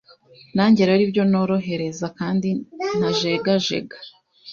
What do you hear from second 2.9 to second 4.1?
ntajegajega